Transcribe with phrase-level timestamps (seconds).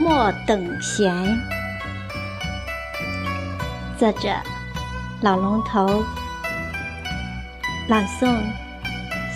[0.00, 1.14] 莫等闲。
[3.96, 4.28] 作者：
[5.20, 6.02] 老龙头。
[7.88, 8.36] 朗诵：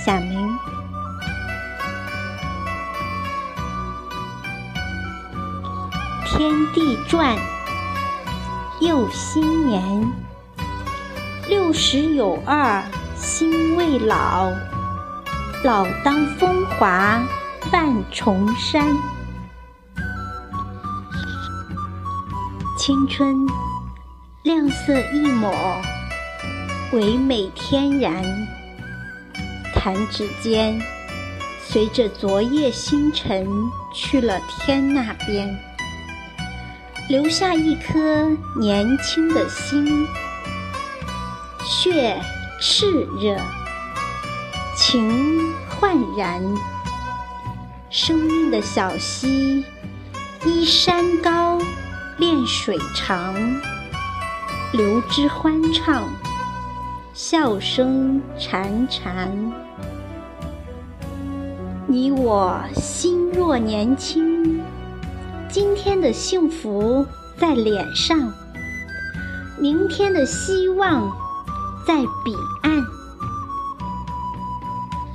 [0.05, 0.59] 小明。
[6.27, 7.37] 天地转，
[8.81, 10.13] 又新年。
[11.49, 12.83] 六十有二，
[13.17, 14.51] 心未老。
[15.63, 17.23] 老当风华
[17.71, 18.95] 万重山。
[22.79, 23.45] 青春，
[24.45, 25.53] 亮色一抹，
[26.93, 28.23] 唯美天然。
[29.75, 30.81] 弹指间，
[31.61, 33.49] 随着昨夜星辰
[33.93, 35.59] 去了天那边，
[37.09, 40.07] 留下一颗年轻的心，
[41.65, 42.17] 血
[42.63, 43.37] 炽热，
[44.77, 46.41] 情焕然。
[47.91, 49.65] 生命的小溪，
[50.45, 51.61] 依山高。
[52.19, 53.33] 恋水长，
[54.73, 56.03] 流之欢畅，
[57.15, 59.29] 笑声潺潺。
[61.87, 64.61] 你我心若年轻，
[65.49, 67.07] 今天的幸福
[67.39, 68.33] 在脸上，
[69.57, 71.09] 明天的希望
[71.87, 72.85] 在彼岸。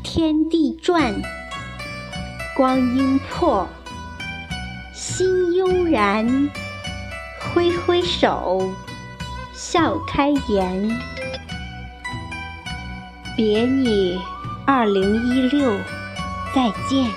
[0.04, 1.14] 天地转，
[2.56, 3.68] 光阴迫，
[4.94, 6.50] 心悠然。
[7.52, 8.72] 挥挥手，
[9.54, 10.90] 笑开颜。
[13.36, 14.22] 别你
[14.66, 15.72] 二零一六，
[16.54, 17.10] 再见。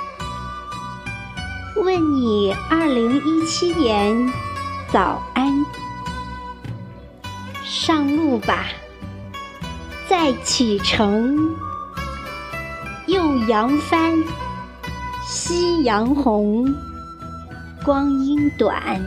[1.77, 4.32] 问你二零一七年，
[4.91, 5.64] 早安。
[7.64, 8.64] 上路吧，
[10.08, 11.54] 再启程。
[13.06, 14.25] 又扬帆，
[15.25, 16.75] 夕阳红，
[17.84, 19.00] 光阴短。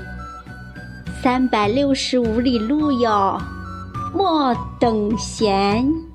[1.22, 3.38] 三百六十五里路哟，
[4.16, 6.09] 莫等闲。